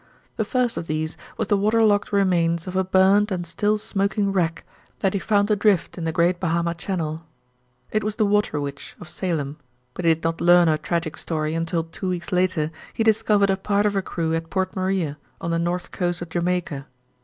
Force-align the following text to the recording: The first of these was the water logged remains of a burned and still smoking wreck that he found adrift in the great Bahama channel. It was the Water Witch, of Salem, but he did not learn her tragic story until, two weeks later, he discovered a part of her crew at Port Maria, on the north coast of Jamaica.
The 0.35 0.43
first 0.45 0.77
of 0.77 0.87
these 0.87 1.15
was 1.37 1.47
the 1.49 1.55
water 1.57 1.83
logged 1.83 2.11
remains 2.11 2.65
of 2.65 2.75
a 2.75 2.83
burned 2.83 3.31
and 3.31 3.45
still 3.45 3.77
smoking 3.77 4.31
wreck 4.33 4.65
that 4.97 5.13
he 5.13 5.19
found 5.19 5.51
adrift 5.51 5.95
in 5.95 6.05
the 6.05 6.11
great 6.11 6.39
Bahama 6.39 6.73
channel. 6.73 7.23
It 7.91 8.03
was 8.03 8.15
the 8.15 8.25
Water 8.25 8.59
Witch, 8.59 8.95
of 8.99 9.07
Salem, 9.07 9.57
but 9.93 10.03
he 10.03 10.11
did 10.15 10.23
not 10.23 10.41
learn 10.41 10.67
her 10.67 10.77
tragic 10.79 11.17
story 11.17 11.53
until, 11.53 11.83
two 11.83 12.09
weeks 12.09 12.31
later, 12.31 12.71
he 12.95 13.03
discovered 13.03 13.51
a 13.51 13.55
part 13.57 13.85
of 13.85 13.93
her 13.93 14.01
crew 14.01 14.33
at 14.33 14.49
Port 14.49 14.75
Maria, 14.75 15.19
on 15.39 15.51
the 15.51 15.59
north 15.59 15.91
coast 15.91 16.19
of 16.23 16.29
Jamaica. 16.29 16.87